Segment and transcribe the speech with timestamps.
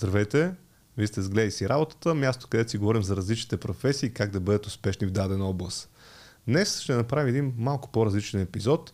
[0.00, 0.54] Здравейте!
[0.96, 4.30] Вие сте с Гледай си работата, място където си говорим за различните професии и как
[4.30, 5.90] да бъдат успешни в дадена област.
[6.48, 8.92] Днес ще направим един малко по-различен епизод,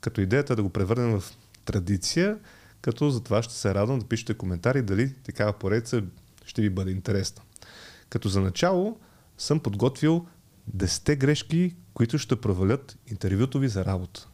[0.00, 2.38] като идеята е да го превърнем в традиция,
[2.80, 6.02] като за това ще се радвам да пишете коментари дали такава поредица
[6.44, 7.42] ще ви бъде интересна.
[8.08, 8.98] Като за начало
[9.38, 10.26] съм подготвил
[10.76, 14.28] 10 грешки, които ще провалят интервюто ви за работа.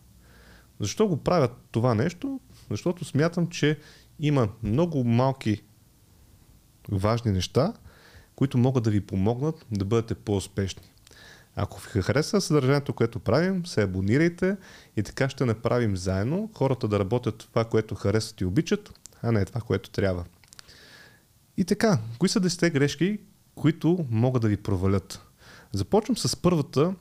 [0.80, 2.40] Защо го правят това нещо?
[2.70, 3.78] Защото смятам, че
[4.18, 5.62] има много малки
[6.90, 7.72] важни неща,
[8.34, 10.92] които могат да ви помогнат да бъдете по-успешни.
[11.56, 14.56] Ако ви хареса съдържанието, което правим, се абонирайте
[14.96, 19.44] и така ще направим заедно хората да работят това, което харесват и обичат, а не
[19.44, 20.24] това, което трябва.
[21.56, 23.18] И така, кои са 10 грешки,
[23.54, 25.22] които могат да ви провалят?
[25.72, 26.94] Започвам с първата,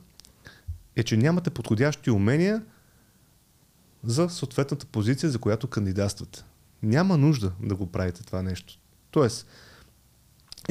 [0.95, 2.63] е, че нямате подходящи умения
[4.03, 6.43] за съответната позиция, за която кандидатствате.
[6.83, 8.79] Няма нужда да го правите това нещо.
[9.11, 9.47] Тоест,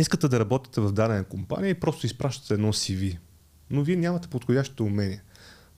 [0.00, 3.18] искате да работите в дадена компания и просто изпращате едно CV,
[3.70, 5.22] но вие нямате подходящите умения.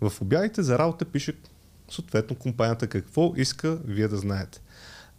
[0.01, 1.39] В обявите за работа пише
[1.91, 4.61] съответно компанията какво иска вие да знаете.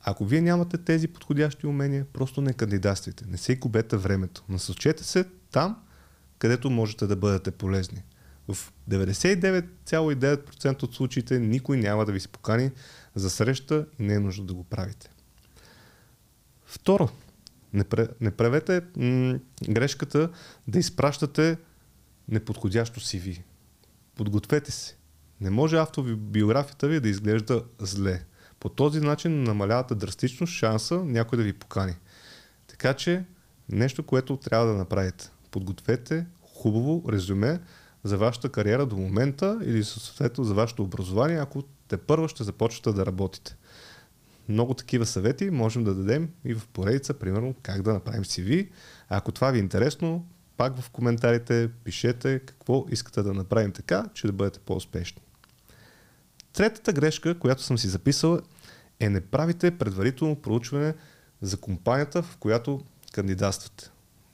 [0.06, 3.26] Ако вие нямате тези подходящи умения, просто не кандидатствайте.
[3.28, 4.44] Не се губете времето.
[4.50, 5.78] Насочете се там,
[6.38, 8.04] където можете да бъдете полезни.
[8.48, 12.72] В 99,9% от случаите никой няма да ви се покани
[13.16, 15.09] за среща и не е нужно да го правите.
[16.66, 17.09] Второ,
[17.74, 17.86] не,
[18.22, 20.30] не правете м- грешката
[20.68, 21.58] да изпращате
[22.28, 23.42] неподходящо CV.
[24.16, 24.98] Подгответе се.
[25.42, 28.26] Не може автобиографията ви да изглежда зле.
[28.60, 31.96] По този начин намалявате драстично шанса някой да ви покани.
[32.68, 33.26] Така че
[33.70, 35.30] нещо, което трябва да направите.
[35.52, 37.60] Подгответе хубаво резюме
[38.04, 42.92] за вашата кариера до момента или съответно за вашето образование, ако те първо ще започнете
[42.92, 43.56] да работите.
[44.50, 48.70] Много такива съвети можем да дадем и в поредица, примерно как да направим CV.
[49.10, 50.26] Ако това ви е интересно,
[50.58, 55.22] пак в коментарите пишете какво искате да направим така, че да бъдете по-успешни.
[56.53, 58.40] Третата грешка, която съм си записал
[59.00, 60.94] е не правите предварително проучване
[61.42, 62.82] за компанията, в която
[63.14, 63.90] кандидатствате.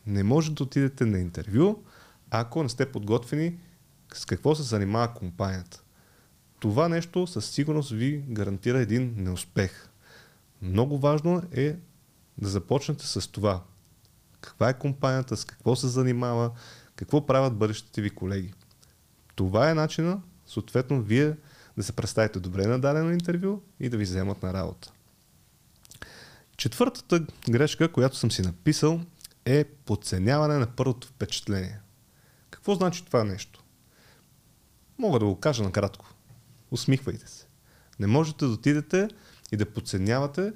[0.06, 1.76] Не може да отидете на интервю,
[2.32, 3.58] ако не сте подготвени
[4.14, 5.84] с какво се занимава компанията.
[6.60, 9.89] Това нещо със сигурност ви гарантира един неуспех.
[10.62, 11.76] Много важно е
[12.38, 13.64] да започнете с това.
[14.42, 16.52] Каква е компанията, с какво се занимава,
[16.96, 18.54] какво правят бъдещите ви колеги.
[19.36, 21.36] Това е начина, съответно, вие
[21.78, 24.92] да се представите добре на дадено интервю и да ви вземат на работа.
[26.58, 29.02] Четвъртата грешка, която съм си написал,
[29.46, 31.80] е подценяване на първото впечатление.
[32.50, 33.64] Какво значи това нещо?
[34.98, 36.14] Мога да го кажа накратко.
[36.72, 37.48] Усмихвайте се.
[38.00, 39.08] Не можете да отидете
[39.52, 40.54] и да подценявате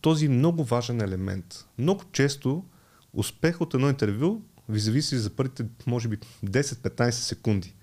[0.00, 1.68] този много важен елемент.
[1.78, 2.64] Много често
[3.12, 7.74] успех от едно интервю ви зависи за първите, може би, 10-15 секунди.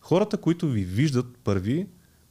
[0.00, 1.86] Хората, които ви виждат първи,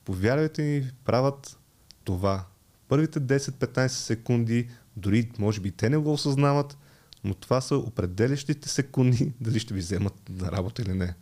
[0.05, 1.59] повярвайте ми, правят
[2.03, 2.45] това.
[2.87, 6.77] Първите 10-15 секунди, дори може би те не го осъзнават,
[7.23, 11.15] но това са определящите секунди дали ще ви вземат на работа или не.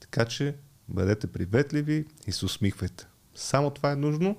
[0.00, 0.56] Така че
[0.88, 3.06] бъдете приветливи и се усмихвайте.
[3.34, 4.36] Само това е нужно,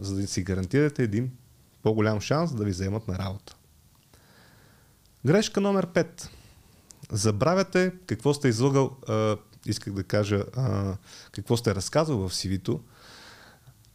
[0.00, 1.30] за да си гарантирате един
[1.82, 3.56] по-голям шанс да ви вземат на работа.
[5.26, 6.28] Грешка номер 5.
[7.10, 9.36] Забравяте какво сте излъгал, а,
[9.66, 10.96] исках да кажа, а,
[11.32, 12.80] какво сте разказал в CV-то.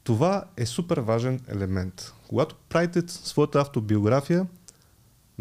[0.04, 2.14] Това е супер важен елемент.
[2.28, 4.48] Когато правите своята автобиография,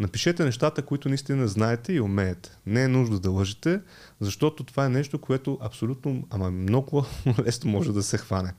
[0.01, 2.57] Напишете нещата, които наистина знаете и умеете.
[2.65, 3.81] Не е нужда да лъжете,
[4.19, 7.05] защото това е нещо, което абсолютно, ама много
[7.39, 8.53] лесно може да се хване.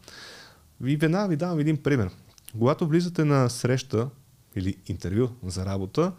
[0.85, 2.11] И веднага ви давам един пример.
[2.53, 4.11] Когато влизате на среща
[4.57, 6.13] или интервю за работа,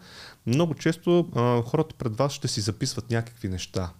[0.46, 3.92] много често а, хората пред вас ще си записват някакви неща.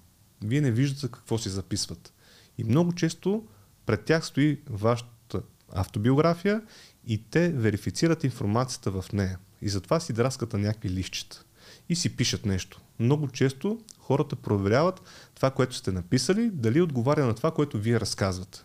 [0.45, 2.13] Вие не виждате какво си записват.
[2.59, 3.45] И много често
[3.87, 5.43] пред тях стои вашата
[5.73, 6.63] автобиография
[7.07, 9.39] и те верифицират информацията в нея.
[9.63, 11.45] И затова си драскат на някакви лищчета
[11.89, 12.81] и си пишат нещо.
[12.99, 15.03] Много често хората проверяват
[15.35, 18.65] това, което сте написали, дали отговаря на това, което вие разказвате.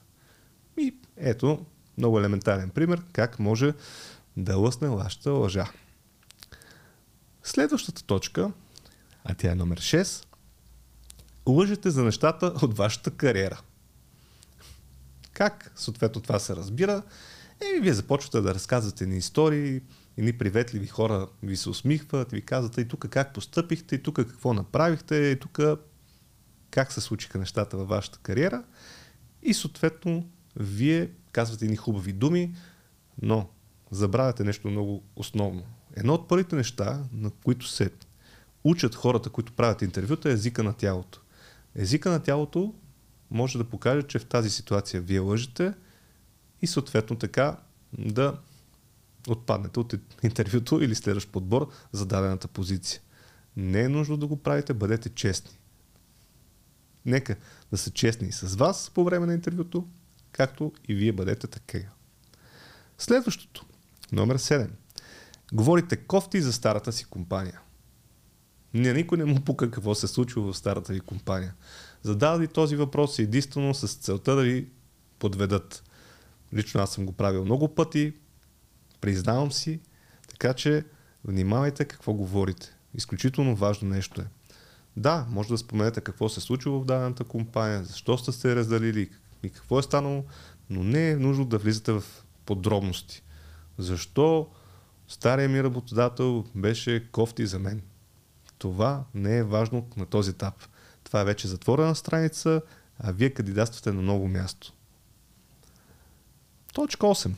[0.77, 1.65] И ето,
[1.99, 3.73] много елементарен пример, как може
[4.37, 5.71] да лъсне вашата лъжа.
[7.43, 8.51] Следващата точка,
[9.23, 10.25] а тя е номер 6,
[11.47, 13.61] лъжете за нещата от вашата кариера.
[15.33, 17.03] Как съответно това се разбира?
[17.61, 19.81] Е, вие започвате да разказвате ни истории,
[20.17, 24.53] едни приветливи хора ви се усмихват, ви казват и тук как постъпихте, и тук какво
[24.53, 25.59] направихте, и тук
[26.71, 28.63] как се случиха нещата във вашата кариера.
[29.43, 32.55] И съответно, вие казвате едни хубави думи,
[33.21, 33.49] но
[33.91, 35.63] забравяте нещо много основно.
[35.95, 37.91] Едно от първите неща, на които се
[38.63, 41.21] учат хората, които правят интервюта, е езика на тялото.
[41.75, 42.73] Езика на тялото
[43.31, 45.73] може да покаже, че в тази ситуация вие лъжете
[46.61, 47.57] и съответно така
[47.97, 48.39] да
[49.27, 49.93] отпаднете от
[50.23, 53.01] интервюто или следващ подбор за дадената позиция.
[53.55, 55.59] Не е нужно да го правите, бъдете честни.
[57.05, 57.35] Нека
[57.71, 59.87] да са честни и с вас по време на интервюто,
[60.31, 61.79] както и вие бъдете така.
[62.97, 63.65] Следващото,
[64.11, 64.69] номер 7.
[65.53, 67.59] Говорите кофти за старата си компания.
[68.73, 71.55] Не, никой не му пука какво се случва в старата ви компания.
[72.03, 74.69] Задава ви този въпрос единствено с целта да ви
[75.19, 75.83] подведат.
[76.53, 78.13] Лично аз съм го правил много пъти,
[79.01, 79.79] признавам си,
[80.27, 80.85] така че
[81.25, 82.75] внимавайте какво говорите.
[82.93, 84.25] Изключително важно нещо е.
[84.97, 89.09] Да, може да споменете какво се случва в дадената компания, защо сте се разделили
[89.43, 90.23] и какво е станало,
[90.69, 92.03] но не е нужно да влизате в
[92.45, 93.23] подробности.
[93.77, 94.47] Защо
[95.07, 97.81] стария ми работодател беше кофти за мен?
[98.57, 100.53] Това не е важно на този етап.
[101.03, 102.61] Това е вече затворена страница,
[102.99, 104.73] а вие кандидатствате на ново място.
[106.73, 107.31] Точка 8.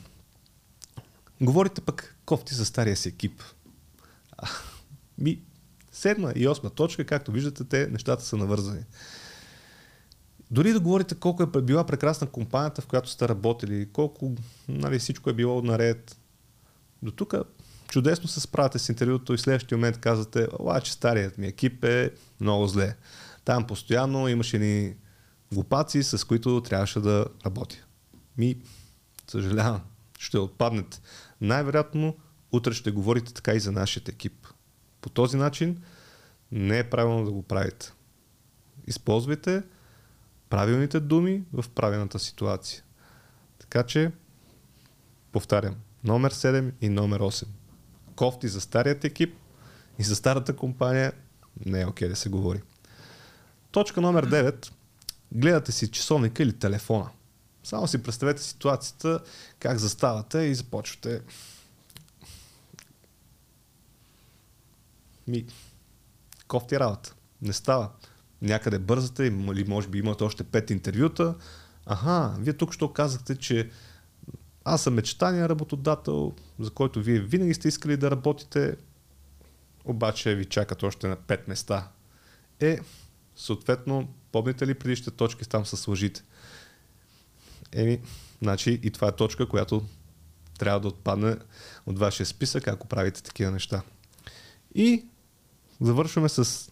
[1.40, 3.42] Говорите пък кофти за стария си екип.
[4.38, 4.48] А,
[5.18, 5.42] ми,
[5.92, 8.84] седма и осма точка, както виждате, те нещата са навързани.
[10.52, 14.34] Дори да говорите колко е била прекрасна компанията, в която сте работили, колко
[14.68, 16.16] нали, всичко е било наред,
[17.02, 17.34] до тук
[17.88, 22.10] чудесно се справяте с интервюто и следващия момент казвате, ала, че старият ми екип е
[22.40, 22.96] много зле.
[23.44, 24.94] Там постоянно имаше ни
[25.52, 27.76] глупаци, с които трябваше да работя.
[28.38, 28.56] Ми,
[29.30, 29.80] съжалявам,
[30.18, 31.00] ще отпаднете.
[31.40, 32.16] Най-вероятно
[32.52, 34.46] утре ще говорите така и за нашия екип.
[35.00, 35.82] По този начин
[36.52, 37.92] не е правилно да го правите.
[38.86, 39.62] Използвайте
[40.52, 42.82] правилните думи в правилната ситуация.
[43.58, 44.12] Така че,
[45.32, 47.46] повтарям, номер 7 и номер 8.
[48.16, 49.36] Кофти за старият екип
[49.98, 51.12] и за старата компания
[51.66, 52.62] не е окей okay да се говори.
[53.70, 54.72] Точка номер 9.
[55.32, 57.10] Гледате си часовника или телефона.
[57.64, 59.20] Само си представете ситуацията,
[59.58, 61.22] как заставате и започвате.
[65.26, 65.46] Ми,
[66.48, 67.14] кофти работа.
[67.42, 67.90] Не става.
[68.42, 71.34] Някъде бързате или може би имате още пет интервюта.
[71.86, 73.70] Аха, вие тук що казахте, че
[74.64, 78.76] аз съм мечтания работодател, за който вие винаги сте искали да работите,
[79.84, 81.88] обаче ви чакат още на пет места.
[82.60, 82.78] Е,
[83.36, 86.22] съответно, помните ли предишните точки там с лъжите?
[87.72, 88.00] Еми,
[88.42, 89.84] значи и това е точка, която
[90.58, 91.36] трябва да отпадне
[91.86, 93.82] от вашия списък, ако правите такива неща.
[94.74, 95.04] И
[95.80, 96.70] завършваме с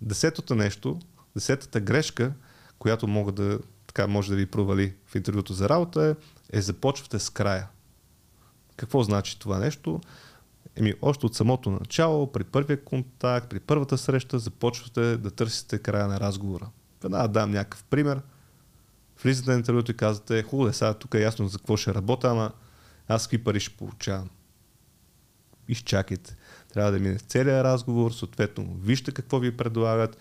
[0.00, 0.98] десетото нещо,
[1.34, 2.32] десетата грешка,
[2.78, 6.16] която мога да, така може да ви провали в интервюто за работа
[6.52, 7.68] е, е започвате с края.
[8.76, 10.00] Какво значи това нещо?
[10.76, 16.08] Еми, още от самото начало, при първия контакт, при първата среща, започвате да търсите края
[16.08, 16.68] на разговора.
[17.02, 18.20] Веднага дам някакъв пример.
[19.22, 22.28] Влизате на интервюто и казвате, хубаво е, сега тук е ясно за какво ще работя,
[22.28, 22.52] ама
[23.08, 24.28] аз какви пари ще получавам.
[25.68, 26.36] Изчакайте.
[26.72, 30.16] Трябва да мине целият разговор, съответно вижте какво ви предлагат.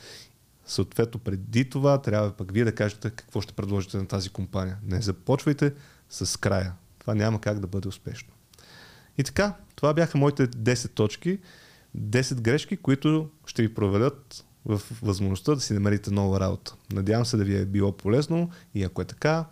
[0.66, 4.78] Съответно преди това трябва пък вие да кажете какво ще предложите на тази компания.
[4.84, 5.74] Не започвайте
[6.10, 6.74] с края.
[7.00, 8.34] Това няма как да бъде успешно.
[9.18, 11.40] И така, това бяха моите 10 точки,
[11.98, 16.76] 10 грешки, които ще ви проведат в възможността да си намерите нова работа.
[16.94, 19.46] Надявам се да ви е било полезно и ако е така,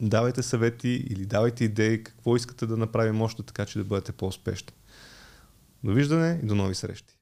[0.00, 4.72] давайте съвети или давайте идеи какво искате да направим още така, че да бъдете по-успешни.
[5.86, 7.15] Довиждане и до нови срещи!